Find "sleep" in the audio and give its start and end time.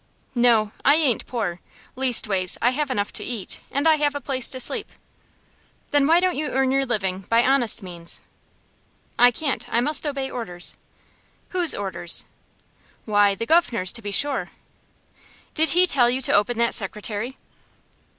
4.59-4.89